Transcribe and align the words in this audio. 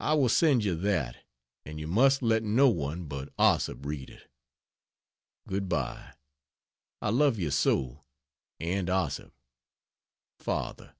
I 0.00 0.14
will 0.14 0.30
send 0.30 0.64
you 0.64 0.74
that 0.76 1.18
and 1.66 1.78
you 1.78 1.86
must 1.86 2.22
let 2.22 2.42
no 2.42 2.70
one 2.70 3.04
but 3.04 3.28
Ossip 3.38 3.84
read 3.84 4.08
it. 4.08 4.30
Good 5.46 5.68
bye. 5.68 6.14
I 7.02 7.10
love 7.10 7.38
you 7.38 7.50
so! 7.50 8.06
And 8.58 8.88
Ossip. 8.88 9.34
FATHER. 10.38 10.94